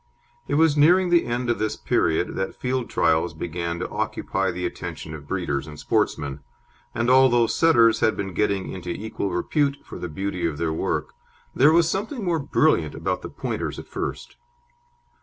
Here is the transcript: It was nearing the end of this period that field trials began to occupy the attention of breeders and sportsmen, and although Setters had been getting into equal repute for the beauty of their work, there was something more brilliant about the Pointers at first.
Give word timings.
It 0.47 0.55
was 0.55 0.75
nearing 0.75 1.11
the 1.11 1.27
end 1.27 1.47
of 1.51 1.59
this 1.59 1.75
period 1.75 2.29
that 2.35 2.55
field 2.55 2.89
trials 2.89 3.35
began 3.35 3.77
to 3.77 3.89
occupy 3.89 4.49
the 4.49 4.65
attention 4.65 5.13
of 5.13 5.27
breeders 5.27 5.67
and 5.67 5.77
sportsmen, 5.79 6.39
and 6.95 7.07
although 7.07 7.45
Setters 7.45 7.99
had 7.99 8.17
been 8.17 8.33
getting 8.33 8.71
into 8.71 8.89
equal 8.89 9.29
repute 9.29 9.77
for 9.85 9.99
the 9.99 10.09
beauty 10.09 10.47
of 10.47 10.57
their 10.57 10.73
work, 10.73 11.13
there 11.53 11.71
was 11.71 11.87
something 11.87 12.25
more 12.25 12.39
brilliant 12.39 12.95
about 12.95 13.21
the 13.21 13.29
Pointers 13.29 13.77
at 13.77 13.85
first. 13.87 14.37